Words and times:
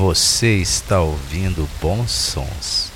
Você 0.00 0.56
está 0.56 1.02
ouvindo 1.02 1.68
Bons 1.78 2.10
Sons, 2.10 2.90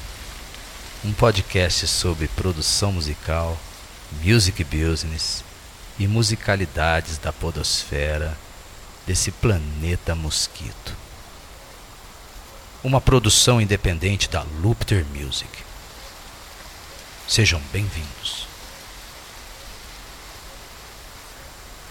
um 1.04 1.12
podcast 1.12 1.86
sobre 1.86 2.28
produção 2.28 2.92
musical, 2.92 3.58
music 4.22 4.64
business 4.64 5.44
e 5.98 6.06
musicalidades 6.08 7.18
da 7.18 7.30
podosfera 7.30 8.34
desse 9.06 9.30
planeta 9.30 10.14
mosquito. 10.14 10.96
Uma 12.82 13.02
produção 13.02 13.60
independente 13.60 14.26
da 14.26 14.42
Lupter 14.62 15.04
Music. 15.04 15.50
Sejam 17.28 17.60
bem-vindos. 17.70 18.46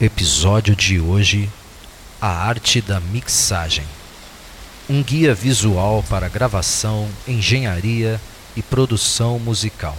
Episódio 0.02 0.75
de 0.75 0.99
hoje: 0.99 1.52
A 2.19 2.30
arte 2.30 2.81
da 2.81 2.99
mixagem 2.99 3.85
um 4.89 5.01
guia 5.01 5.33
visual 5.33 6.03
para 6.09 6.27
gravação, 6.27 7.07
engenharia 7.27 8.19
e 8.55 8.61
produção 8.61 9.39
musical. 9.39 9.97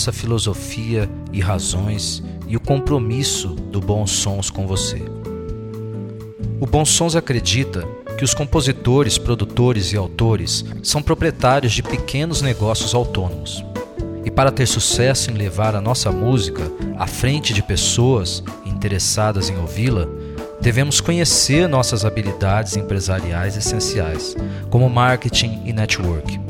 Nossa 0.00 0.12
filosofia 0.12 1.10
e 1.30 1.40
razões 1.40 2.22
e 2.48 2.56
o 2.56 2.60
compromisso 2.60 3.48
do 3.48 3.82
Bons 3.82 4.10
Sons 4.10 4.48
com 4.48 4.66
você. 4.66 5.02
O 6.58 6.64
Bons 6.64 6.88
Sons 6.88 7.14
acredita 7.14 7.86
que 8.16 8.24
os 8.24 8.32
compositores, 8.32 9.18
produtores 9.18 9.92
e 9.92 9.98
autores 9.98 10.64
são 10.82 11.02
proprietários 11.02 11.74
de 11.74 11.82
pequenos 11.82 12.40
negócios 12.40 12.94
autônomos. 12.94 13.62
E 14.24 14.30
para 14.30 14.50
ter 14.50 14.64
sucesso 14.64 15.30
em 15.30 15.34
levar 15.34 15.76
a 15.76 15.82
nossa 15.82 16.10
música 16.10 16.62
à 16.96 17.06
frente 17.06 17.52
de 17.52 17.62
pessoas 17.62 18.42
interessadas 18.64 19.50
em 19.50 19.58
ouvi-la, 19.58 20.08
devemos 20.62 20.98
conhecer 20.98 21.68
nossas 21.68 22.06
habilidades 22.06 22.74
empresariais 22.74 23.54
essenciais, 23.54 24.34
como 24.70 24.88
marketing 24.88 25.60
e 25.66 25.74
network. 25.74 26.40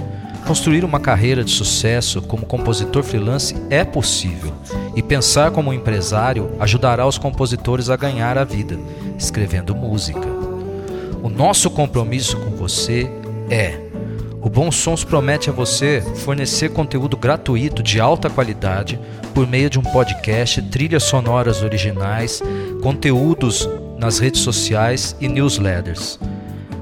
Construir 0.50 0.84
uma 0.84 0.98
carreira 0.98 1.44
de 1.44 1.52
sucesso 1.52 2.20
como 2.20 2.44
compositor 2.44 3.04
freelance 3.04 3.54
é 3.70 3.84
possível, 3.84 4.52
e 4.96 5.00
pensar 5.00 5.52
como 5.52 5.72
empresário 5.72 6.50
ajudará 6.58 7.06
os 7.06 7.16
compositores 7.16 7.88
a 7.88 7.94
ganhar 7.94 8.36
a 8.36 8.42
vida, 8.42 8.76
escrevendo 9.16 9.76
música. 9.76 10.26
O 11.22 11.28
nosso 11.28 11.70
compromisso 11.70 12.36
com 12.36 12.50
você 12.50 13.08
é: 13.48 13.78
o 14.42 14.50
Bom 14.50 14.72
Sons 14.72 15.04
promete 15.04 15.48
a 15.48 15.52
você 15.52 16.02
fornecer 16.16 16.70
conteúdo 16.70 17.16
gratuito 17.16 17.80
de 17.80 18.00
alta 18.00 18.28
qualidade 18.28 18.98
por 19.32 19.46
meio 19.46 19.70
de 19.70 19.78
um 19.78 19.82
podcast, 19.82 20.60
trilhas 20.62 21.04
sonoras 21.04 21.62
originais, 21.62 22.42
conteúdos 22.82 23.68
nas 23.96 24.18
redes 24.18 24.40
sociais 24.40 25.14
e 25.20 25.28
newsletters, 25.28 26.18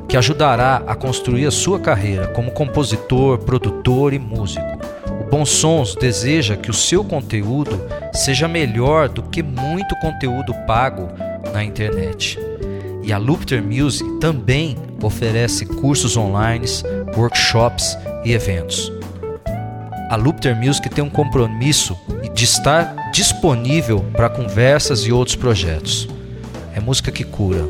que 0.08 0.16
ajudará 0.16 0.82
a 0.86 0.94
construir 0.94 1.46
a 1.46 1.50
sua 1.50 1.78
carreira 1.78 2.28
como 2.28 2.50
compositor, 2.50 3.38
produtor 3.38 4.14
e 4.14 4.18
músico. 4.18 4.66
O 5.20 5.24
Bons 5.30 5.50
Sons 5.50 5.94
deseja 5.94 6.56
que 6.56 6.70
o 6.70 6.74
seu 6.74 7.04
conteúdo 7.04 7.78
seja 8.12 8.48
melhor 8.48 9.08
do 9.08 9.22
que 9.22 9.42
muito 9.42 9.94
conteúdo 10.00 10.54
pago 10.66 11.10
na 11.52 11.62
internet. 11.62 12.38
E 13.02 13.12
a 13.12 13.18
Lupter 13.18 13.62
Music 13.62 14.18
também 14.18 14.76
oferece 15.02 15.66
cursos 15.66 16.16
online, 16.16 16.64
workshops 17.16 17.96
e 18.24 18.32
eventos. 18.32 18.90
A 20.10 20.16
Lupter 20.16 20.56
Music 20.56 20.88
tem 20.88 21.04
um 21.04 21.10
compromisso 21.10 21.96
de 22.34 22.44
estar 22.44 23.10
disponível 23.12 24.00
para 24.12 24.30
conversas 24.30 25.00
e 25.00 25.12
outros 25.12 25.36
projetos. 25.36 26.08
É 26.74 26.80
música 26.80 27.12
que 27.12 27.24
cura. 27.24 27.66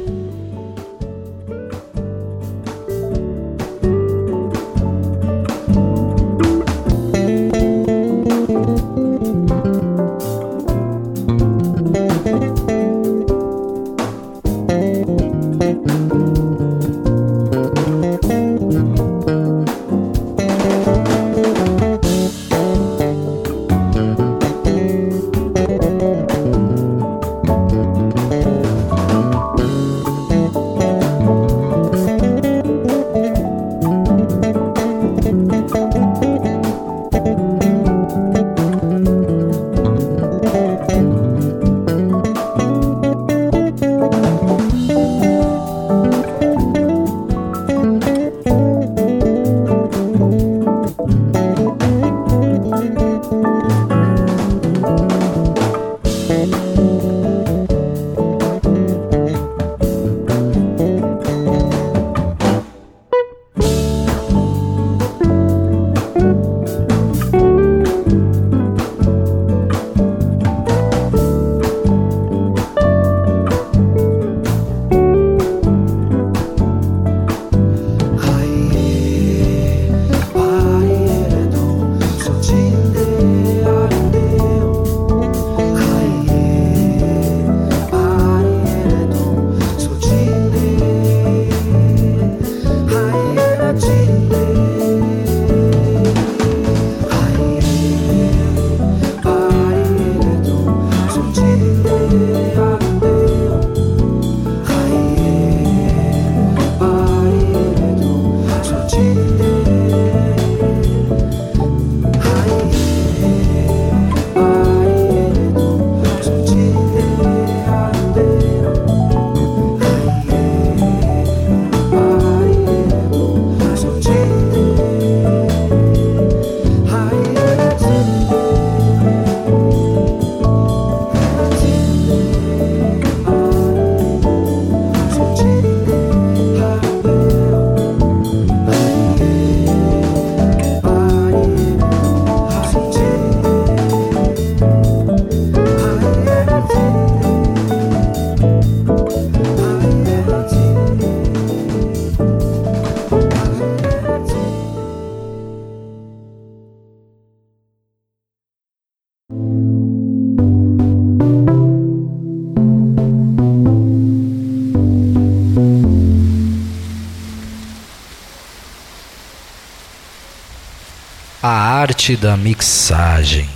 Da 172.17 172.37
mixagem. 172.37 173.49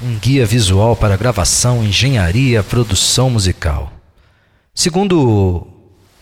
Um 0.00 0.16
guia 0.18 0.46
visual 0.46 0.94
para 0.94 1.16
gravação, 1.16 1.82
engenharia, 1.82 2.62
produção 2.62 3.30
musical. 3.30 3.92
Segundo 4.74 5.66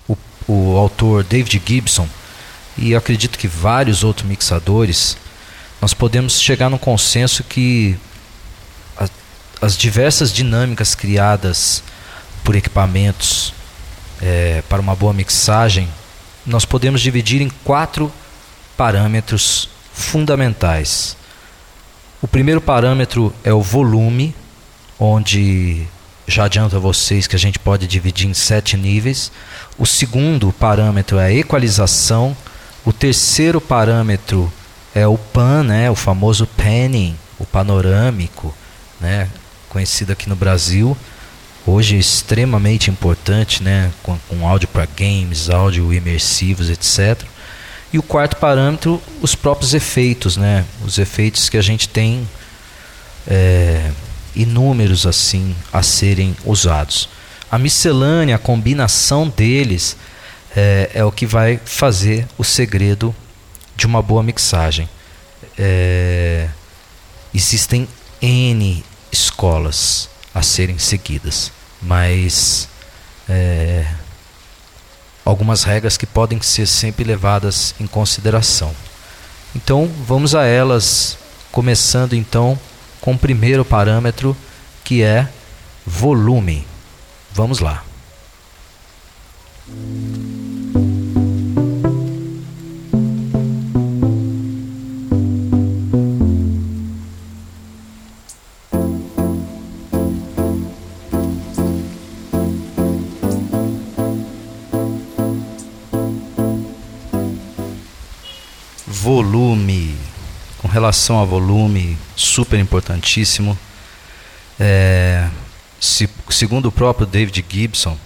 o, 0.08 0.16
o 0.48 0.76
autor 0.76 1.22
David 1.24 1.62
Gibson, 1.64 2.08
e 2.78 2.94
acredito 2.94 3.38
que 3.38 3.48
vários 3.48 4.04
outros 4.04 4.26
mixadores, 4.26 5.16
nós 5.80 5.94
podemos 5.94 6.40
chegar 6.40 6.68
num 6.70 6.78
consenso 6.78 7.44
que 7.44 7.98
a, 8.96 9.08
as 9.60 9.76
diversas 9.76 10.32
dinâmicas 10.32 10.94
criadas 10.94 11.82
por 12.44 12.54
equipamentos 12.54 13.52
é, 14.20 14.62
para 14.68 14.80
uma 14.80 14.94
boa 14.94 15.12
mixagem, 15.12 15.88
nós 16.46 16.64
podemos 16.64 17.00
dividir 17.00 17.42
em 17.42 17.50
quatro 17.64 18.12
parâmetros 18.76 19.68
fundamentais. 19.96 21.16
O 22.20 22.28
primeiro 22.28 22.60
parâmetro 22.60 23.32
é 23.42 23.52
o 23.52 23.62
volume, 23.62 24.34
onde 25.00 25.86
já 26.28 26.44
adianto 26.44 26.76
a 26.76 26.78
vocês 26.78 27.26
que 27.26 27.34
a 27.34 27.38
gente 27.38 27.58
pode 27.58 27.86
dividir 27.86 28.28
em 28.28 28.34
sete 28.34 28.76
níveis. 28.76 29.32
O 29.78 29.86
segundo 29.86 30.52
parâmetro 30.52 31.18
é 31.18 31.26
a 31.26 31.32
equalização. 31.32 32.36
O 32.84 32.92
terceiro 32.92 33.60
parâmetro 33.60 34.52
é 34.94 35.06
o 35.06 35.16
PAN, 35.16 35.64
né, 35.64 35.90
o 35.90 35.94
famoso 35.94 36.46
panning, 36.46 37.16
o 37.38 37.46
panorâmico, 37.46 38.54
né, 39.00 39.28
conhecido 39.68 40.12
aqui 40.12 40.28
no 40.28 40.36
Brasil 40.36 40.96
hoje 41.66 41.98
extremamente 41.98 42.90
importante, 42.90 43.62
né, 43.62 43.90
com, 44.02 44.16
com 44.28 44.46
áudio 44.46 44.68
para 44.68 44.86
games, 44.86 45.50
áudio 45.50 45.92
imersivos, 45.92 46.70
etc. 46.70 47.26
E 47.92 47.98
o 47.98 48.02
quarto 48.02 48.36
parâmetro, 48.36 49.00
os 49.22 49.34
próprios 49.34 49.74
efeitos, 49.74 50.36
né, 50.36 50.64
os 50.84 50.98
efeitos 50.98 51.48
que 51.48 51.56
a 51.56 51.62
gente 51.62 51.88
tem 51.88 52.28
é, 53.26 53.90
inúmeros 54.34 55.06
assim 55.06 55.54
a 55.72 55.82
serem 55.82 56.36
usados. 56.44 57.08
A 57.50 57.58
miscelânea, 57.58 58.36
a 58.36 58.38
combinação 58.38 59.28
deles 59.28 59.96
é, 60.54 60.90
é 60.94 61.04
o 61.04 61.12
que 61.12 61.26
vai 61.26 61.60
fazer 61.64 62.26
o 62.36 62.44
segredo 62.44 63.14
de 63.76 63.86
uma 63.86 64.02
boa 64.02 64.22
mixagem. 64.22 64.88
É, 65.56 66.48
existem 67.32 67.88
N 68.20 68.84
escolas 69.12 70.08
a 70.34 70.42
serem 70.42 70.78
seguidas 70.78 71.52
mas 71.80 72.68
é, 73.28 73.86
algumas 75.26 75.64
regras 75.64 75.96
que 75.96 76.06
podem 76.06 76.40
ser 76.40 76.66
sempre 76.66 77.04
levadas 77.04 77.74
em 77.80 77.86
consideração. 77.86 78.72
Então 79.54 79.90
vamos 80.06 80.36
a 80.36 80.44
elas, 80.44 81.18
começando 81.50 82.14
então 82.14 82.58
com 83.00 83.12
o 83.12 83.18
primeiro 83.18 83.64
parâmetro 83.64 84.36
que 84.84 85.02
é 85.02 85.28
volume. 85.84 86.64
Vamos 87.34 87.58
lá. 87.58 87.82
Volume. 109.06 109.94
Com 110.58 110.66
relação 110.66 111.20
a 111.20 111.24
volume, 111.24 111.96
super 112.16 112.58
importantíssimo. 112.58 113.56
É, 114.58 115.28
se, 115.78 116.10
segundo 116.28 116.66
o 116.66 116.72
próprio 116.72 117.06
David 117.06 117.44
Gibson 117.48 117.96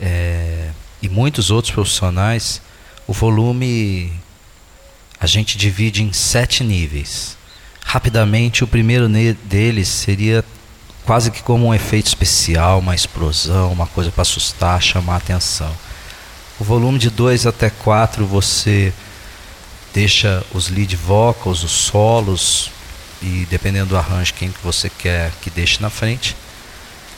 é, 0.00 0.70
e 1.02 1.10
muitos 1.10 1.50
outros 1.50 1.74
profissionais, 1.74 2.62
o 3.06 3.12
volume 3.12 4.10
a 5.20 5.26
gente 5.26 5.58
divide 5.58 6.02
em 6.02 6.10
sete 6.10 6.64
níveis. 6.64 7.36
Rapidamente, 7.84 8.64
o 8.64 8.66
primeiro 8.66 9.08
deles 9.44 9.88
seria 9.88 10.42
quase 11.04 11.30
que 11.30 11.42
como 11.42 11.66
um 11.66 11.74
efeito 11.74 12.06
especial, 12.06 12.78
uma 12.78 12.94
explosão, 12.94 13.72
uma 13.72 13.86
coisa 13.86 14.10
para 14.10 14.22
assustar, 14.22 14.80
chamar 14.80 15.16
atenção. 15.16 15.74
O 16.58 16.64
volume 16.64 16.98
de 16.98 17.10
2 17.10 17.46
até 17.46 17.68
4 17.68 18.24
você 18.24 18.90
deixa 19.92 20.44
os 20.52 20.68
lead 20.68 20.94
vocals, 20.96 21.62
os 21.62 21.72
solos 21.72 22.70
e 23.22 23.46
dependendo 23.50 23.90
do 23.90 23.96
arranjo 23.96 24.34
quem 24.34 24.50
que 24.50 24.62
você 24.62 24.88
quer 24.88 25.32
que 25.42 25.50
deixe 25.50 25.80
na 25.80 25.90
frente. 25.90 26.36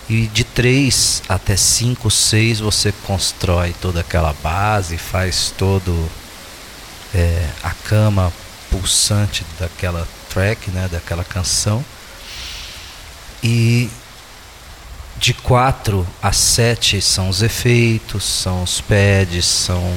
E 0.08 0.26
de 0.26 0.44
3 0.44 1.22
até 1.28 1.56
5, 1.56 2.10
6 2.10 2.60
você 2.60 2.92
constrói 3.06 3.74
toda 3.80 4.00
aquela 4.00 4.32
base, 4.42 4.98
faz 4.98 5.54
todo 5.56 6.10
é, 7.14 7.48
a 7.62 7.70
cama 7.70 8.32
pulsante 8.70 9.44
daquela 9.60 10.06
track, 10.28 10.70
né, 10.70 10.88
daquela 10.90 11.24
canção. 11.24 11.84
E 13.42 13.90
de 15.18 15.34
4 15.34 16.06
a 16.20 16.32
7 16.32 17.00
são 17.00 17.28
os 17.28 17.42
efeitos, 17.42 18.24
são 18.24 18.62
os 18.62 18.80
pads, 18.80 19.44
são 19.44 19.96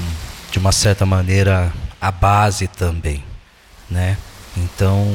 de 0.51 0.60
uma 0.60 0.72
certa 0.72 1.06
maneira 1.06 1.74
a 2.00 2.12
base 2.12 2.68
também, 2.68 3.24
né? 3.89 4.18
Então, 4.56 5.07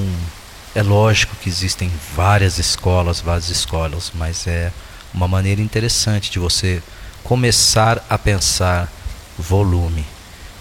é 0.75 0.82
lógico 0.82 1.35
que 1.37 1.49
existem 1.49 1.90
várias 2.14 2.59
escolas, 2.59 3.21
várias 3.21 3.49
escolas, 3.49 4.12
mas 4.14 4.47
é 4.47 4.73
uma 5.12 5.26
maneira 5.26 5.61
interessante 5.61 6.31
de 6.31 6.38
você 6.38 6.83
começar 7.25 8.04
a 8.09 8.16
pensar 8.16 8.90
volume. 9.38 10.04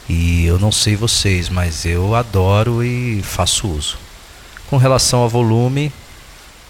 E 0.07 0.45
eu 0.45 0.57
não 0.57 0.71
sei 0.71 0.95
vocês, 0.95 1.49
mas 1.49 1.85
eu 1.85 2.15
adoro 2.15 2.83
e 2.83 3.21
faço 3.21 3.67
uso. 3.67 3.97
Com 4.69 4.77
relação 4.77 5.19
ao 5.19 5.29
volume, 5.29 5.91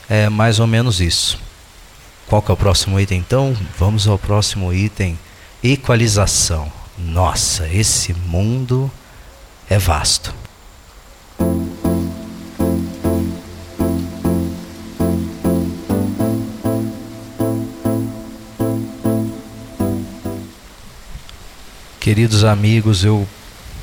é 0.10 0.28
mais 0.28 0.60
ou 0.60 0.68
menos 0.68 1.00
isso. 1.00 1.40
Qual 2.28 2.42
que 2.42 2.52
é 2.52 2.54
o 2.54 2.58
próximo 2.58 3.00
item 3.00 3.20
então? 3.20 3.56
Vamos 3.78 4.08
ao 4.08 4.20
próximo 4.20 4.74
item, 4.74 5.18
equalização. 5.64 6.72
Nossa, 6.98 7.68
esse 7.70 8.14
mundo 8.14 8.92
é 9.70 9.78
vasto. 9.78 10.34
Queridos 22.00 22.44
amigos, 22.44 23.04
eu 23.04 23.28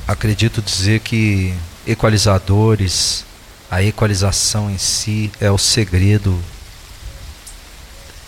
acredito 0.05 0.61
dizer 0.61 0.99
que 0.99 1.53
equalizadores, 1.85 3.23
a 3.71 3.81
equalização 3.81 4.69
em 4.69 4.77
si 4.77 5.31
é 5.39 5.49
o 5.49 5.57
segredo 5.57 6.37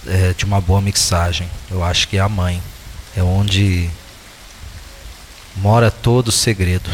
é, 0.07 0.33
de 0.33 0.45
uma 0.45 0.61
boa 0.61 0.79
mixagem. 0.79 1.49
Eu 1.69 1.83
acho 1.83 2.07
que 2.07 2.15
é 2.15 2.21
a 2.21 2.29
mãe, 2.29 2.63
é 3.17 3.21
onde 3.21 3.89
mora 5.57 5.91
todo 5.91 6.29
o 6.29 6.31
segredo 6.31 6.89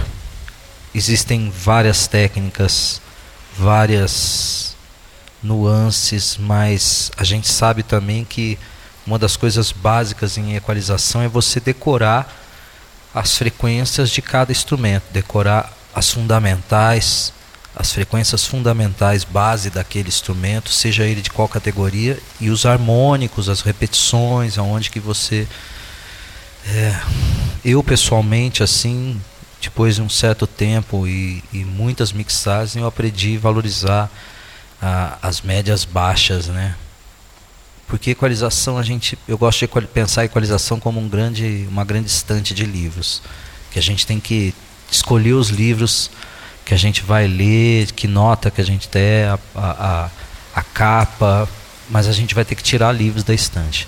existem 0.95 1.49
várias 1.49 2.07
técnicas, 2.07 3.01
várias 3.57 4.75
nuances, 5.43 6.37
mas 6.39 7.11
a 7.17 7.23
gente 7.23 7.49
sabe 7.49 7.83
também 7.83 8.23
que 8.23 8.57
uma 9.05 9.19
das 9.19 9.35
coisas 9.35 9.71
básicas 9.71 10.37
em 10.37 10.55
equalização 10.55 11.21
é 11.21 11.27
você 11.27 11.59
decorar 11.59 12.33
as 13.13 13.37
frequências 13.37 14.09
de 14.09 14.21
cada 14.21 14.51
instrumento, 14.51 15.03
decorar 15.11 15.71
as 15.93 16.09
fundamentais, 16.09 17.33
as 17.75 17.91
frequências 17.91 18.45
fundamentais 18.45 19.25
base 19.25 19.69
daquele 19.69 20.07
instrumento, 20.07 20.69
seja 20.69 21.03
ele 21.03 21.21
de 21.21 21.29
qual 21.29 21.47
categoria, 21.47 22.17
e 22.39 22.49
os 22.49 22.65
harmônicos, 22.65 23.49
as 23.49 23.61
repetições, 23.61 24.57
aonde 24.57 24.89
que 24.89 24.99
você 24.99 25.47
é, 26.67 26.99
eu 27.63 27.83
pessoalmente 27.83 28.63
assim 28.63 29.21
depois 29.65 29.95
de 29.95 30.01
um 30.01 30.09
certo 30.09 30.45
tempo 30.45 31.07
e, 31.07 31.43
e 31.51 31.65
muitas 31.65 32.13
mixagens, 32.13 32.75
eu 32.75 32.85
aprendi 32.85 33.35
a 33.35 33.39
valorizar 33.39 34.11
a, 34.81 35.17
as 35.21 35.41
médias 35.41 35.83
baixas, 35.83 36.47
né? 36.47 36.75
Porque 37.87 38.11
equalização 38.11 38.77
a 38.77 38.83
gente, 38.83 39.17
eu 39.27 39.37
gosto 39.37 39.59
de 39.59 39.87
pensar 39.87 40.21
a 40.21 40.25
equalização 40.25 40.79
como 40.79 40.99
um 40.99 41.07
grande, 41.07 41.65
uma 41.69 41.83
grande 41.83 42.09
estante 42.09 42.53
de 42.53 42.65
livros, 42.65 43.21
que 43.71 43.79
a 43.79 43.81
gente 43.81 44.05
tem 44.05 44.19
que 44.19 44.53
escolher 44.89 45.33
os 45.33 45.49
livros 45.49 46.09
que 46.63 46.73
a 46.73 46.77
gente 46.77 47.03
vai 47.03 47.27
ler, 47.27 47.91
que 47.91 48.07
nota 48.07 48.49
que 48.49 48.61
a 48.61 48.65
gente 48.65 48.87
tem, 48.87 49.23
a, 49.23 49.39
a, 49.55 50.09
a 50.55 50.63
capa, 50.63 51.47
mas 51.89 52.07
a 52.07 52.11
gente 52.11 52.33
vai 52.33 52.45
ter 52.45 52.55
que 52.55 52.63
tirar 52.63 52.91
livros 52.91 53.23
da 53.23 53.33
estante. 53.33 53.87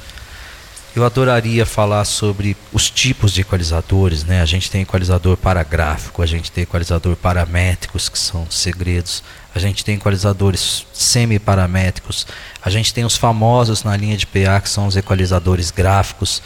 Eu 0.97 1.05
adoraria 1.05 1.63
falar 1.63 2.03
sobre 2.05 2.57
os 2.73 2.89
tipos 2.89 3.31
de 3.31 3.41
equalizadores, 3.41 4.23
né? 4.23 4.41
A 4.41 4.45
gente 4.45 4.71
tem 4.71 4.81
equalizador 4.81 5.37
para 5.37 5.61
gráfico, 5.61 6.23
a 6.23 6.25
gente 6.25 6.51
tem 6.51 6.63
equalizador 6.63 7.15
paramétricos, 7.15 8.09
que 8.09 8.17
são 8.17 8.49
segredos, 8.49 9.21
a 9.53 9.59
gente 9.59 9.85
tem 9.85 9.93
equalizadores 9.93 10.87
semi-paramétricos, 10.91 12.25
a 12.63 12.71
gente 12.71 12.91
tem 12.91 13.05
os 13.05 13.15
famosos 13.15 13.83
na 13.83 13.95
linha 13.95 14.17
de 14.17 14.25
PA, 14.25 14.59
que 14.59 14.69
são 14.69 14.87
os 14.87 14.97
equalizadores 14.97 15.69
gráficos, 15.69 16.41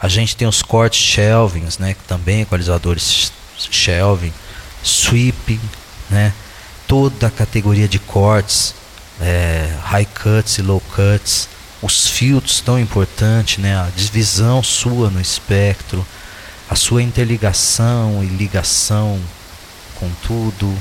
a 0.00 0.06
gente 0.06 0.36
tem 0.36 0.46
os 0.46 0.62
cortes 0.62 1.00
shelvings, 1.00 1.76
né? 1.76 1.94
Que 1.94 2.04
também 2.04 2.42
equalizadores 2.42 3.32
shelving, 3.58 4.32
sweeping, 4.84 5.60
né? 6.08 6.32
Toda 6.86 7.26
a 7.26 7.30
categoria 7.30 7.88
de 7.88 7.98
cortes, 7.98 8.72
é, 9.20 9.68
high 9.82 10.06
cuts 10.06 10.58
e 10.58 10.62
low 10.62 10.80
cuts 10.94 11.55
os 11.86 12.08
filtros 12.08 12.60
tão 12.60 12.78
importantes, 12.78 13.58
né? 13.58 13.78
a 13.78 13.88
divisão 13.94 14.60
sua 14.60 15.08
no 15.08 15.20
espectro, 15.20 16.04
a 16.68 16.74
sua 16.74 17.00
interligação 17.00 18.24
e 18.24 18.26
ligação 18.26 19.20
com 19.94 20.10
tudo. 20.26 20.76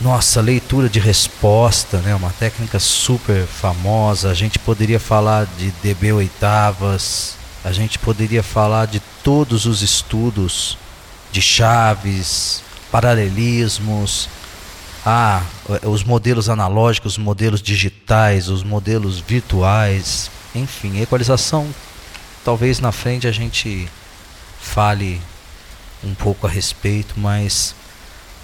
Nossa, 0.00 0.40
leitura 0.40 0.88
de 0.88 0.98
resposta, 0.98 1.98
né? 1.98 2.14
uma 2.14 2.30
técnica 2.30 2.80
super 2.80 3.44
famosa. 3.44 4.30
A 4.30 4.34
gente 4.34 4.58
poderia 4.58 4.98
falar 4.98 5.46
de 5.58 5.70
DB 5.82 6.10
oitavas, 6.10 7.34
a 7.62 7.70
gente 7.70 7.98
poderia 7.98 8.42
falar 8.42 8.86
de 8.86 8.98
todos 9.22 9.66
os 9.66 9.82
estudos 9.82 10.78
de 11.30 11.42
chaves, 11.42 12.62
paralelismos, 12.90 14.26
ah, 15.04 15.42
os 15.84 16.04
modelos 16.04 16.48
analógicos, 16.48 17.12
os 17.12 17.18
modelos 17.18 17.62
digitais, 17.62 18.48
os 18.48 18.62
modelos 18.62 19.18
virtuais, 19.18 20.30
enfim, 20.54 21.00
equalização. 21.00 21.68
Talvez 22.44 22.80
na 22.80 22.92
frente 22.92 23.26
a 23.26 23.32
gente 23.32 23.88
fale 24.60 25.20
um 26.04 26.14
pouco 26.14 26.46
a 26.46 26.50
respeito, 26.50 27.14
mas 27.18 27.74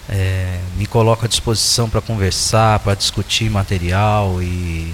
é, 0.09 0.59
me 0.77 0.87
coloco 0.87 1.25
à 1.25 1.29
disposição 1.29 1.91
para 1.91 2.01
conversar, 2.01 2.79
para 2.81 2.95
discutir 2.95 3.51
material 3.51 4.43
e 4.43 4.93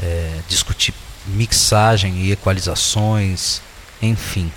é, 0.00 0.40
discutir 0.48 0.94
mixagem 1.26 2.18
e 2.18 2.32
equalizações, 2.32 3.60
enfim. 4.00 4.50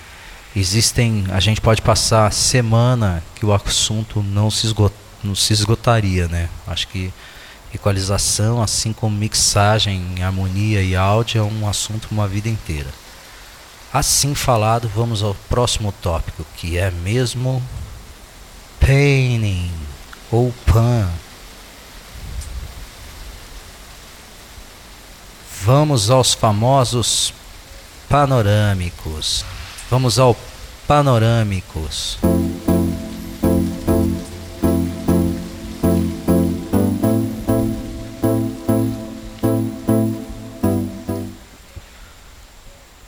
Existem, 0.56 1.26
a 1.32 1.40
gente 1.40 1.62
pode 1.62 1.82
passar 1.82 2.32
semana 2.32 3.24
que 3.36 3.46
o 3.46 3.54
assunto 3.54 4.24
não 4.24 4.50
se 4.50 4.66
esgotar 4.66 5.05
não 5.26 5.36
se 5.36 5.54
esgotaria, 5.54 6.28
né? 6.28 6.50
Acho 6.68 6.88
que 6.88 7.14
equalização, 7.74 8.62
assim 8.62 8.94
como 8.94 9.16
mixagem, 9.16 10.24
harmonia 10.24 10.82
e 10.82 10.96
áudio, 10.96 11.40
é 11.40 11.44
um 11.44 11.68
assunto 11.68 12.08
uma 12.12 12.28
vida 12.28 12.50
inteira. 12.50 12.90
Assim 13.92 14.36
falado, 14.36 14.90
vamos 14.94 15.24
ao 15.24 15.36
próximo 15.50 15.94
tópico, 16.02 16.46
que 16.56 16.78
é 16.78 16.92
mesmo 16.92 17.62
painting 18.80 19.72
ou 20.32 20.54
pan. 20.66 21.10
Vamos 25.62 26.12
aos 26.12 26.34
famosos 26.34 27.34
panorâmicos. 28.08 29.44
Vamos 29.90 30.20
ao 30.20 30.36
panorâmicos. 30.88 32.20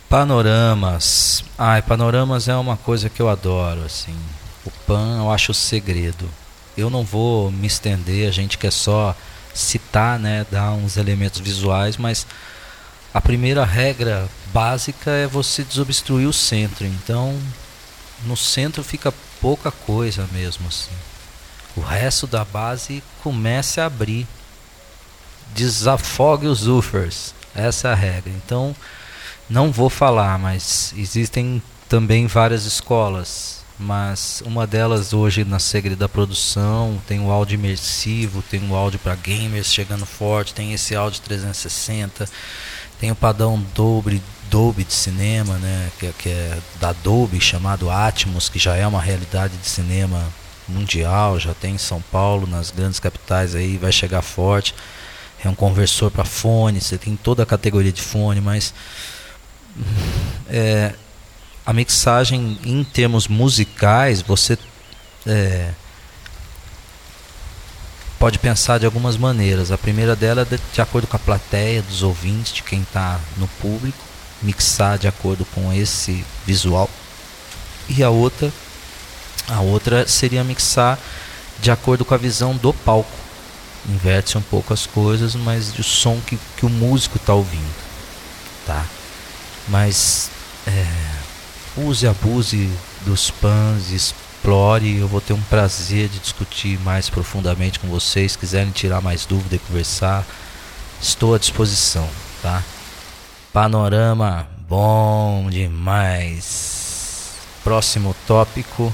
Panoramas. 0.10 1.44
Ai, 1.58 1.82
panoramas 1.82 2.48
é 2.48 2.56
uma 2.56 2.78
coisa 2.78 3.10
que 3.10 3.22
eu 3.22 3.28
adoro, 3.28 3.84
assim. 3.84 4.16
O 4.66 4.72
pan 4.72 5.18
eu 5.18 5.30
acho 5.30 5.52
o 5.52 5.56
segredo. 5.56 6.30
Eu 6.78 6.90
não 6.90 7.04
vou 7.04 7.52
me 7.52 7.68
estender, 7.68 8.28
a 8.28 8.32
gente 8.32 8.58
quer 8.58 8.72
só 8.72 9.14
citar, 9.54 10.18
né, 10.18 10.46
dar 10.50 10.72
uns 10.72 10.96
elementos 10.96 11.42
visuais, 11.42 11.98
mas 11.98 12.26
a 13.14 13.20
primeira 13.20 13.66
regra 13.66 14.30
básica 14.54 15.12
é 15.12 15.28
você 15.28 15.64
desobstruir 15.64 16.28
o 16.28 16.34
centro. 16.34 16.86
Então, 16.86 17.38
no 18.24 18.38
centro 18.38 18.84
fica 18.84 19.14
pouca 19.42 19.72
coisa 19.72 20.26
mesmo 20.32 20.70
assim. 20.70 20.96
O 21.76 21.82
resto 21.82 22.26
da 22.26 22.46
base 22.46 23.04
começa 23.22 23.84
a 23.84 23.88
abrir. 23.88 24.26
Desafogue 25.54 26.48
os 26.48 26.66
woofers. 26.66 27.34
Essa 27.54 27.90
é 27.90 27.92
a 27.92 27.96
regra. 27.96 28.32
Então, 28.32 28.76
não 29.50 29.72
vou 29.72 29.90
falar, 29.90 30.38
mas 30.38 30.94
existem 30.98 31.62
também 31.88 32.28
várias 32.28 32.66
escolas. 32.66 33.58
Mas 33.80 34.42
uma 34.44 34.66
delas 34.66 35.14
hoje 35.14 35.46
na 35.46 35.60
segredo 35.60 36.00
da 36.00 36.10
produção 36.10 37.00
tem 37.08 37.20
o 37.20 37.32
áudio 37.32 37.56
imersivo, 37.56 38.42
tem 38.42 38.68
o 38.68 38.76
áudio 38.76 38.98
para 38.98 39.14
gamers 39.14 39.72
chegando 39.72 40.06
forte, 40.06 40.54
tem 40.54 40.74
esse 40.74 40.96
áudio 40.96 41.22
360, 41.22 42.28
tem 43.00 43.12
o 43.12 43.16
padrão 43.16 43.64
Dolby, 43.76 44.22
Dolby 44.50 44.84
de 44.84 44.94
cinema, 44.94 45.60
né, 45.60 45.92
que, 46.00 46.08
é, 46.08 46.14
que 46.18 46.30
é 46.30 46.58
da 46.80 46.92
Dolby 46.92 47.40
chamado 47.40 47.92
Atmos, 47.92 48.50
que 48.50 48.58
já 48.58 48.76
é 48.76 48.88
uma 48.88 49.02
realidade 49.02 49.56
de 49.58 49.68
cinema 49.68 50.26
mundial, 50.68 51.40
já 51.40 51.54
tem 51.54 51.76
em 51.76 51.78
São 51.78 52.02
Paulo, 52.12 52.48
nas 52.48 52.72
grandes 52.72 53.00
capitais 53.00 53.54
aí 53.54 53.78
vai 53.78 53.92
chegar 53.92 54.24
forte. 54.24 54.74
É 55.44 55.48
um 55.48 55.56
conversor 55.56 56.10
para 56.10 56.26
fone, 56.26 56.82
você 56.82 56.98
tem 56.98 57.16
toda 57.16 57.44
a 57.44 57.46
categoria 57.46 57.92
de 57.92 58.02
fone, 58.02 58.42
mas 58.42 58.74
é, 60.50 60.94
a 61.66 61.74
mixagem 61.74 62.58
em 62.64 62.84
termos 62.84 63.28
musicais, 63.28 64.22
você 64.22 64.58
é, 65.26 65.72
pode 68.18 68.40
pensar 68.40 68.80
de 68.80 68.86
algumas 68.86 69.18
maneiras. 69.18 69.72
A 69.72 69.78
primeira 69.78 70.16
dela 70.16 70.42
é 70.42 70.46
de, 70.46 70.60
de 70.74 70.82
acordo 70.82 71.08
com 71.08 71.16
a 71.16 71.20
plateia 71.20 71.82
dos 71.82 72.04
ouvintes, 72.04 72.54
de 72.54 72.64
quem 72.64 72.82
está 72.82 73.20
no 73.38 73.48
público, 73.48 73.98
mixar 74.42 74.98
de 74.98 75.08
acordo 75.08 75.46
com 75.46 75.74
esse 75.74 76.24
visual. 76.46 76.90
E 77.90 78.04
a 78.04 78.10
outra, 78.10 78.52
a 79.48 79.60
outra 79.62 80.08
seria 80.08 80.44
mixar 80.44 81.00
de 81.60 81.72
acordo 81.72 82.06
com 82.06 82.14
a 82.14 82.18
visão 82.18 82.56
do 82.56 82.74
palco. 82.74 83.12
Inverte-se 83.88 84.38
um 84.38 84.42
pouco 84.42 84.74
as 84.74 84.86
coisas, 84.86 85.36
mas 85.36 85.78
o 85.78 85.84
som 85.84 86.20
que, 86.26 86.38
que 86.58 86.66
o 86.66 86.70
músico 86.70 87.18
está 87.18 87.34
ouvindo. 87.34 87.76
Tá? 88.66 88.86
Mas 89.68 90.30
é, 90.66 90.86
use 91.78 92.08
abuse 92.08 92.70
dos 93.06 93.30
pans, 93.30 93.92
explore. 93.92 94.98
Eu 94.98 95.08
vou 95.08 95.22
ter 95.22 95.34
um 95.34 95.42
prazer 95.42 96.10
de 96.10 96.20
discutir 96.20 96.80
mais 96.80 97.10
profundamente 97.10 97.80
com 97.80 97.88
vocês. 97.88 98.34
Se 98.34 98.38
quiserem 98.38 98.72
tirar 98.72 99.02
mais 99.02 99.26
dúvida 99.26 99.56
e 99.56 99.60
conversar, 99.60 100.26
estou 101.02 101.36
à 101.36 101.38
disposição, 101.38 102.08
tá? 102.42 102.64
Panorama 103.52 104.48
bom 104.68 105.50
demais. 105.50 107.32
Próximo 107.64 108.16
tópico: 108.28 108.94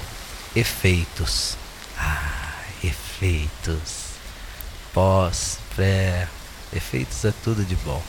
efeitos. 0.56 1.58
Ah, 1.98 2.62
efeitos. 2.84 4.04
Pós, 4.94 5.58
pré, 5.76 6.28
efeitos 6.72 7.26
é 7.26 7.34
tudo 7.44 7.64
de 7.66 7.76
bom. 7.78 8.02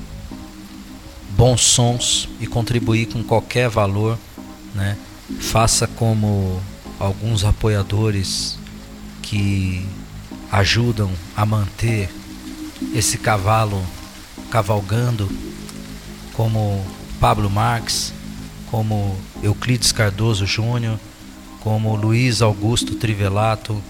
bons 1.30 1.62
sons 1.62 2.28
e 2.40 2.46
contribuir 2.46 3.06
com 3.06 3.22
qualquer 3.22 3.68
valor, 3.68 4.18
né? 4.74 4.96
Faça 5.40 5.86
como 5.86 6.60
alguns 6.98 7.44
apoiadores 7.44 8.58
que 9.22 9.86
ajudam 10.50 11.10
a 11.36 11.44
manter 11.44 12.08
esse 12.94 13.18
cavalo 13.18 13.82
cavalgando, 14.50 15.30
como 16.32 16.84
Pablo 17.20 17.50
Marx, 17.50 18.12
como 18.70 19.16
Euclides 19.42 19.92
Cardoso 19.92 20.46
Júnior, 20.46 20.98
como 21.66 21.96
Luiz 21.96 22.42
Augusto 22.42 22.94
Trivelato, 22.94 23.82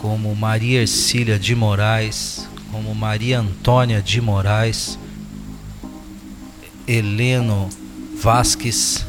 como 0.00 0.36
Maria 0.36 0.82
Ercília 0.82 1.36
de 1.36 1.52
Moraes, 1.52 2.48
como 2.70 2.94
Maria 2.94 3.40
Antônia 3.40 4.00
de 4.00 4.20
Moraes, 4.20 4.96
Heleno 6.86 7.68
Vasques, 8.22 9.04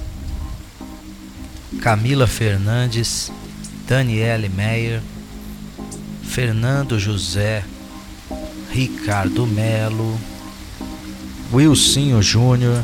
Camila 1.83 2.25
Fernandes, 2.25 3.31
Daniele 3.87 4.49
Meyer, 4.49 5.03
Fernando 6.23 6.99
José, 6.99 7.63
Ricardo 8.73 9.45
Melo, 9.45 10.17
Wilsinho 11.53 12.23
Júnior, 12.23 12.83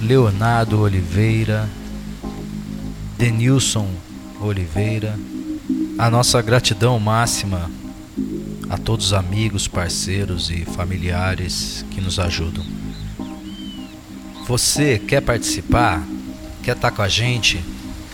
Leonardo 0.00 0.80
Oliveira, 0.80 1.68
Denilson 3.18 4.03
Oliveira, 4.40 5.18
a 5.98 6.10
nossa 6.10 6.42
gratidão 6.42 6.98
máxima 6.98 7.70
a 8.68 8.76
todos 8.76 9.06
os 9.06 9.12
amigos, 9.12 9.68
parceiros 9.68 10.50
e 10.50 10.64
familiares 10.64 11.84
que 11.90 12.00
nos 12.00 12.18
ajudam. 12.18 12.64
Você 14.46 14.98
quer 14.98 15.22
participar? 15.22 16.04
Quer 16.62 16.74
estar 16.76 16.90
com 16.90 17.02
a 17.02 17.08
gente? 17.08 17.62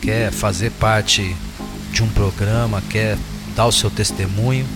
Quer 0.01 0.31
fazer 0.31 0.71
parte 0.73 1.35
de 1.93 2.03
um 2.03 2.09
programa? 2.09 2.83
Quer 2.83 3.17
dar 3.57 3.67
o 3.67 3.73
seu 3.73 3.91
testemunho? 3.91 4.67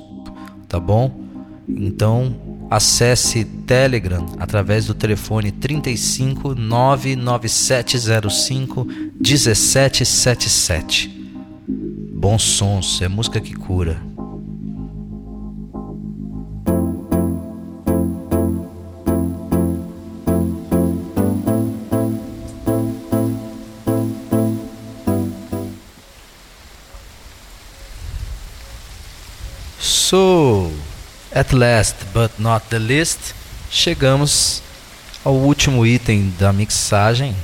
tá 0.69 0.79
bom? 0.79 1.25
Então 1.67 2.35
acesse 2.69 3.43
Telegram 3.43 4.27
através 4.39 4.85
do 4.85 4.93
telefone 4.93 5.51
35 5.51 6.53
99705 6.53 8.85
1777. 9.19 11.09
Bons 12.13 12.43
Sons 12.43 13.01
é 13.01 13.07
música 13.07 13.41
que 13.41 13.55
cura. 13.55 14.14
So, 30.15 30.71
at 31.33 31.51
last 31.51 31.97
but 32.13 32.31
not 32.39 32.67
the 32.69 32.79
least, 32.79 33.35
chegamos 33.69 34.61
ao 35.25 35.33
último 35.33 35.85
item 35.85 36.33
da 36.39 36.53
mixagem 36.53 37.35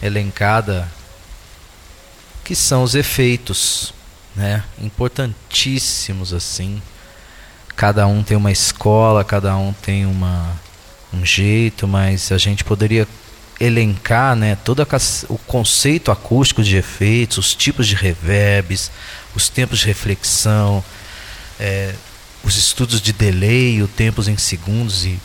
elencada, 0.00 0.88
que 2.44 2.54
são 2.54 2.84
os 2.84 2.94
efeitos, 2.94 3.92
né? 4.36 4.62
Importantíssimos 4.80 6.32
assim. 6.32 6.80
Cada 7.74 8.06
um 8.06 8.22
tem 8.22 8.36
uma 8.36 8.52
escola, 8.52 9.24
cada 9.24 9.56
um 9.56 9.72
tem 9.72 10.06
uma 10.06 10.52
um 11.12 11.26
jeito, 11.26 11.88
mas 11.88 12.30
a 12.30 12.38
gente 12.38 12.62
poderia 12.62 13.08
elencar, 13.58 14.36
né, 14.36 14.56
todo 14.64 14.86
o 15.28 15.38
conceito 15.38 16.12
acústico 16.12 16.62
de 16.62 16.76
efeitos, 16.76 17.38
os 17.38 17.54
tipos 17.56 17.88
de 17.88 17.96
reverbs, 17.96 18.92
os 19.34 19.48
tempos 19.48 19.80
de 19.80 19.86
reflexão, 19.86 20.84
é, 21.58 21.94
os 22.42 22.56
estudos 22.56 23.00
de 23.00 23.12
delay, 23.12 23.82
o 23.82 23.88
tempos 23.88 24.28
em 24.28 24.36
segundos 24.36 25.04
e 25.04 25.18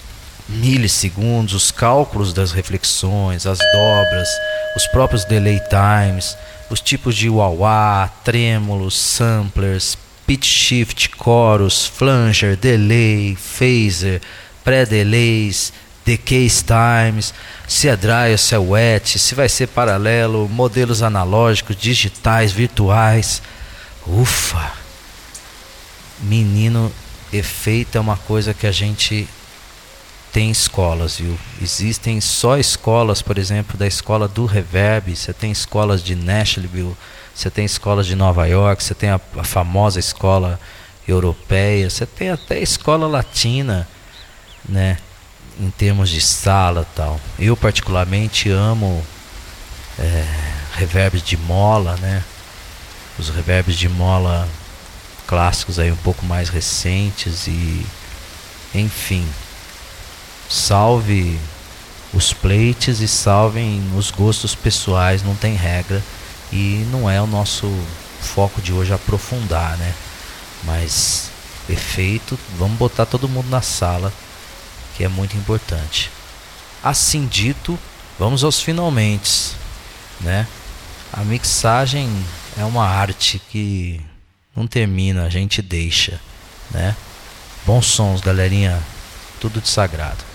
milissegundos, 0.47 1.53
os 1.53 1.71
cálculos 1.71 2.33
das 2.33 2.51
reflexões, 2.51 3.45
as 3.45 3.59
dobras, 3.59 4.29
os 4.75 4.87
próprios 4.87 5.25
delay 5.25 5.59
times, 5.69 6.35
os 6.69 6.81
tipos 6.81 7.15
de 7.15 7.29
wah-wah, 7.29 8.09
trêmulos, 8.23 8.97
samplers, 8.97 9.97
pitch 10.25 10.45
shift, 10.45 11.11
chorus, 11.21 11.85
flanger, 11.85 12.55
delay, 12.55 13.35
phaser, 13.35 14.21
pré-delays, 14.63 15.73
decay 16.05 16.49
times, 16.49 17.33
se 17.67 17.87
é 17.87 17.95
dry 17.95 18.31
ou 18.31 18.37
se 18.37 18.55
é 18.55 18.57
wet, 18.57 19.19
se 19.19 19.35
vai 19.35 19.49
ser 19.49 19.67
paralelo, 19.67 20.49
modelos 20.49 21.03
analógicos, 21.03 21.75
digitais, 21.75 22.51
virtuais. 22.51 23.41
Ufa! 24.07 24.88
Menino, 26.21 26.91
efeito 27.31 27.97
é 27.97 28.01
uma 28.01 28.17
coisa 28.17 28.53
que 28.53 28.67
a 28.67 28.71
gente 28.71 29.27
tem 30.31 30.51
escolas, 30.51 31.17
viu? 31.17 31.37
Existem 31.61 32.21
só 32.21 32.57
escolas, 32.57 33.21
por 33.21 33.37
exemplo, 33.37 33.77
da 33.77 33.87
escola 33.87 34.27
do 34.27 34.45
Reverb, 34.45 35.15
você 35.15 35.33
tem 35.33 35.51
escolas 35.51 36.03
de 36.03 36.15
Nashville, 36.15 36.95
você 37.33 37.49
tem 37.49 37.65
escolas 37.65 38.05
de 38.05 38.15
Nova 38.15 38.45
York, 38.47 38.83
você 38.83 38.93
tem 38.93 39.09
a, 39.09 39.19
a 39.37 39.43
famosa 39.43 39.99
escola 39.99 40.59
europeia, 41.07 41.89
você 41.89 42.05
tem 42.05 42.29
até 42.29 42.59
escola 42.59 43.07
latina, 43.07 43.87
né? 44.67 44.97
Em 45.59 45.69
termos 45.71 46.09
de 46.09 46.21
sala 46.21 46.87
tal. 46.95 47.19
Eu 47.37 47.57
particularmente 47.57 48.49
amo 48.49 49.03
é, 49.97 50.25
reverbs 50.75 51.23
de 51.23 51.35
mola, 51.37 51.97
né? 51.97 52.23
Os 53.17 53.29
reverbs 53.29 53.75
de 53.75 53.89
mola 53.89 54.47
clássicos 55.29 55.77
aí 55.77 55.91
um 55.91 55.97
pouco 55.97 56.25
mais 56.25 56.49
recentes 56.49 57.45
e 57.45 57.85
enfim 58.73 59.23
salve 60.49 61.39
os 62.11 62.33
plates 62.33 62.99
e 62.99 63.07
salvem 63.07 63.79
os 63.95 64.09
gostos 64.09 64.55
pessoais 64.55 65.21
não 65.21 65.35
tem 65.35 65.53
regra 65.53 66.03
e 66.51 66.83
não 66.91 67.07
é 67.07 67.21
o 67.21 67.27
nosso 67.27 67.71
foco 68.19 68.59
de 68.59 68.73
hoje 68.73 68.91
aprofundar 68.91 69.77
né? 69.77 69.93
Mas 70.63 71.29
efeito 71.69 72.37
vamos 72.57 72.79
botar 72.79 73.05
todo 73.05 73.29
mundo 73.29 73.51
na 73.51 73.61
sala 73.61 74.11
que 74.97 75.03
é 75.03 75.07
muito 75.07 75.37
importante. 75.37 76.09
Assim 76.83 77.27
dito 77.27 77.77
vamos 78.17 78.43
aos 78.43 78.59
finalmente 78.59 79.51
né? 80.21 80.47
A 81.13 81.23
mixagem 81.23 82.09
é 82.57 82.65
uma 82.65 82.87
arte 82.87 83.37
que 83.37 84.01
não 84.55 84.67
termina, 84.67 85.23
a 85.23 85.29
gente 85.29 85.61
deixa, 85.61 86.19
né? 86.71 86.95
Bons 87.65 87.85
sons, 87.85 88.21
galerinha, 88.21 88.81
tudo 89.39 89.61
de 89.61 89.67
sagrado. 89.67 90.28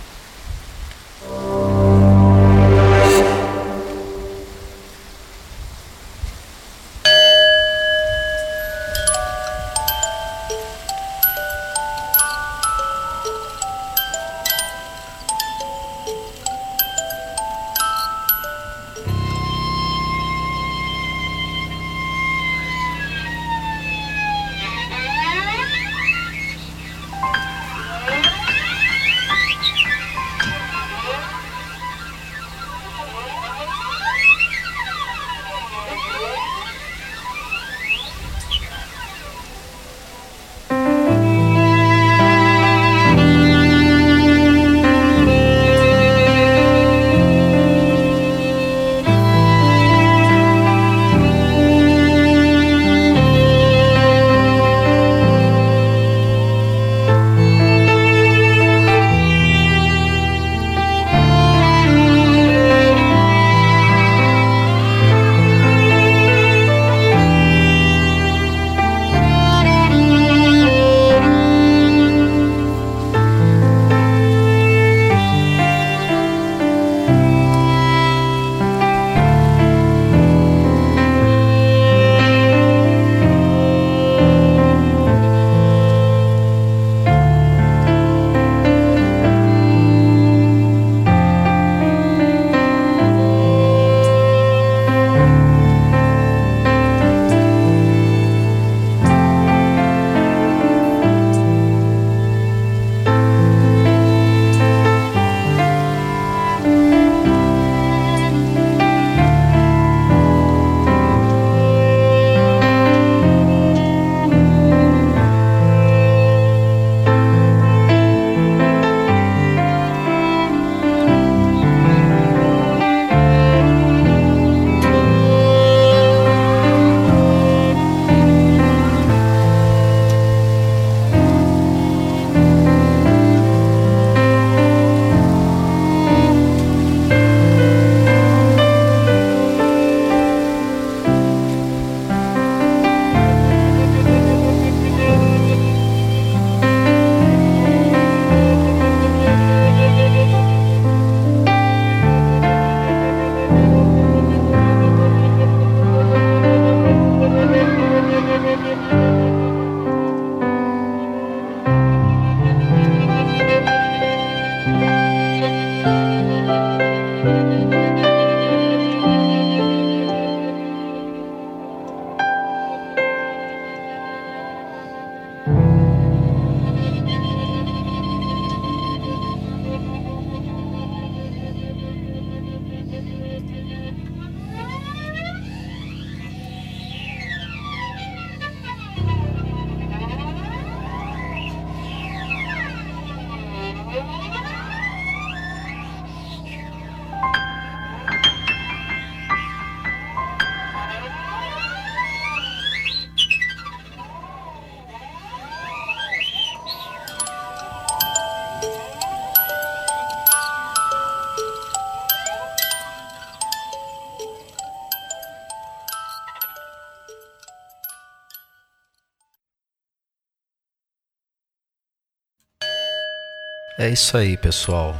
É 223.76 223.88
isso 223.88 224.16
aí, 224.16 224.36
pessoal. 224.36 224.96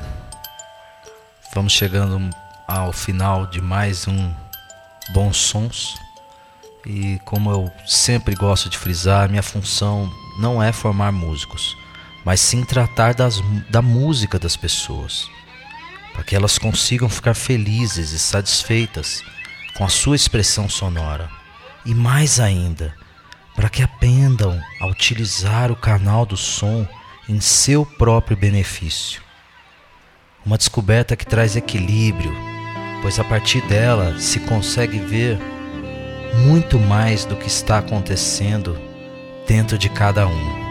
Vamos 1.54 1.72
chegando 1.72 2.28
ao 2.66 2.92
final 2.92 3.46
de 3.46 3.60
mais 3.60 4.08
um 4.08 4.34
Bons 5.10 5.36
Sons. 5.36 5.94
E 6.84 7.20
como 7.24 7.52
eu 7.52 7.72
sempre 7.86 8.34
gosto 8.34 8.68
de 8.68 8.76
frisar, 8.76 9.28
minha 9.28 9.44
função 9.44 10.12
não 10.40 10.60
é 10.60 10.72
formar 10.72 11.12
músicos, 11.12 11.76
mas 12.24 12.40
sim 12.40 12.64
tratar 12.64 13.14
das, 13.14 13.40
da 13.70 13.80
música 13.80 14.40
das 14.40 14.56
pessoas, 14.56 15.30
para 16.12 16.24
que 16.24 16.34
elas 16.34 16.58
consigam 16.58 17.08
ficar 17.08 17.34
felizes 17.34 18.10
e 18.10 18.18
satisfeitas 18.18 19.22
com 19.76 19.84
a 19.84 19.88
sua 19.88 20.16
expressão 20.16 20.68
sonora. 20.68 21.30
E 21.86 21.94
mais 21.94 22.40
ainda, 22.40 22.92
para 23.54 23.68
que 23.68 23.84
aprendam 23.84 24.60
a 24.80 24.86
utilizar 24.88 25.70
o 25.70 25.76
canal 25.76 26.26
do 26.26 26.36
som 26.36 26.84
em 27.28 27.40
seu 27.40 27.86
próprio 27.86 28.36
benefício. 28.36 29.22
Uma 30.44 30.58
descoberta 30.58 31.16
que 31.16 31.26
traz 31.26 31.56
equilíbrio, 31.56 32.32
pois 33.02 33.18
a 33.18 33.24
partir 33.24 33.62
dela 33.62 34.18
se 34.18 34.40
consegue 34.40 34.98
ver 34.98 35.38
muito 36.46 36.78
mais 36.78 37.24
do 37.24 37.36
que 37.36 37.46
está 37.46 37.78
acontecendo 37.78 38.78
dentro 39.46 39.78
de 39.78 39.88
cada 39.88 40.26
um. 40.26 40.64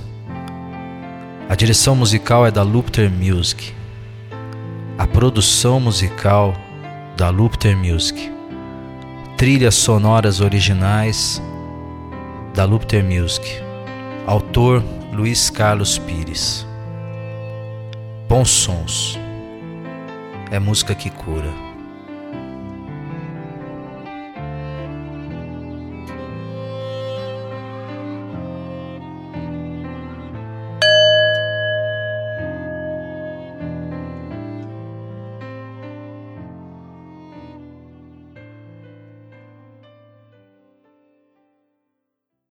A 1.48 1.56
direção 1.56 1.96
musical 1.96 2.46
é 2.46 2.52
da 2.52 2.62
Lupter 2.62 3.10
Music. 3.10 3.74
A 4.98 5.08
produção 5.08 5.80
musical 5.80 6.54
da 7.16 7.30
Lupter 7.30 7.78
Music. 7.78 8.30
Trilhas 9.38 9.76
sonoras 9.76 10.42
originais 10.42 11.42
da 12.54 12.66
Lupter 12.66 13.02
Music. 13.02 13.48
Autor 14.28 14.84
Luiz 15.14 15.50
Carlos 15.50 15.98
Pires. 15.98 16.68
Bons 18.28 18.50
sons. 18.50 19.18
É 20.52 20.60
música 20.60 20.94
que 20.94 21.10
cura. 21.10 21.73